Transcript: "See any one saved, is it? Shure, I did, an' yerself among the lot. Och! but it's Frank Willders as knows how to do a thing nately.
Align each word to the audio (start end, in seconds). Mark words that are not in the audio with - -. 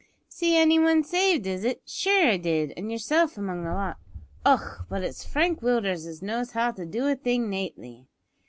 "See 0.27 0.57
any 0.57 0.79
one 0.79 1.03
saved, 1.03 1.45
is 1.45 1.63
it? 1.63 1.83
Shure, 1.85 2.29
I 2.29 2.37
did, 2.37 2.73
an' 2.75 2.89
yerself 2.89 3.37
among 3.37 3.63
the 3.65 3.73
lot. 3.75 3.97
Och! 4.43 4.87
but 4.89 5.03
it's 5.03 5.23
Frank 5.23 5.61
Willders 5.61 6.07
as 6.07 6.23
knows 6.23 6.53
how 6.53 6.71
to 6.71 6.87
do 6.87 7.05
a 7.07 7.15
thing 7.15 7.51
nately. 7.51 8.07